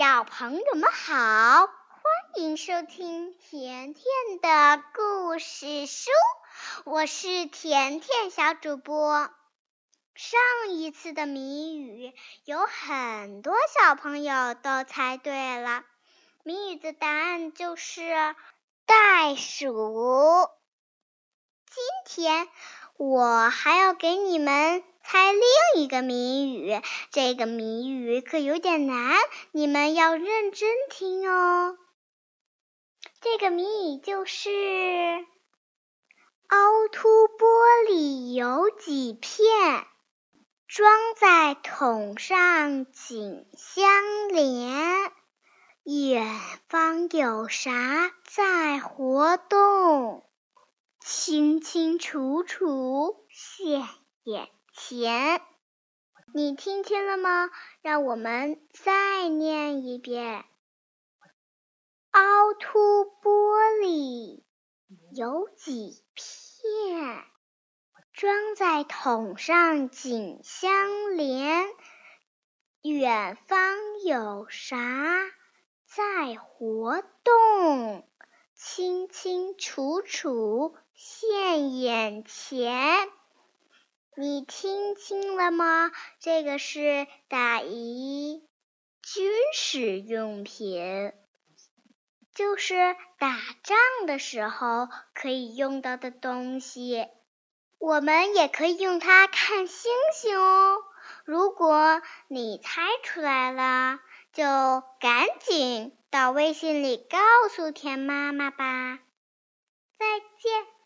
[0.00, 1.66] 小朋友们好，欢
[2.36, 4.04] 迎收听甜甜
[4.40, 6.10] 的故事书，
[6.86, 9.28] 我是甜甜小主播。
[10.14, 10.40] 上
[10.70, 12.14] 一次的谜语
[12.46, 15.84] 有很多小朋友都猜对了，
[16.44, 18.00] 谜语的答案就是
[18.86, 20.48] 袋鼠。
[21.66, 22.48] 今天
[22.96, 24.82] 我还要给你们。
[25.12, 26.80] 猜另一个谜语，
[27.10, 29.18] 这个谜语可有点难，
[29.50, 31.76] 你们要认真听哦。
[33.20, 34.48] 这个谜语就是：
[36.46, 39.84] 凹凸玻璃有几片，
[40.68, 45.10] 装在桶上紧相连，
[45.82, 46.24] 远
[46.68, 50.24] 方有啥在活动？
[51.04, 53.88] 清清楚楚显
[54.22, 54.48] 眼。
[54.72, 55.40] 钱，
[56.34, 57.50] 你听清了吗？
[57.82, 60.44] 让我们再念一遍。
[62.12, 64.42] 凹凸玻璃
[65.14, 67.24] 有几片，
[68.12, 71.68] 装在桶上紧相连。
[72.82, 74.76] 远方有啥
[75.86, 78.08] 在活动？
[78.54, 83.08] 清清楚楚现眼前。
[84.20, 85.90] 你听清了吗？
[86.18, 88.46] 这个是打一
[89.02, 91.14] 军事用品，
[92.34, 97.08] 就是打仗的时候可以用到的东西。
[97.78, 100.76] 我们也可以用它看星星哦。
[101.24, 104.00] 如果你猜出来了，
[104.34, 104.44] 就
[105.00, 108.98] 赶紧到微信里告诉田妈妈吧。
[109.98, 110.79] 再见。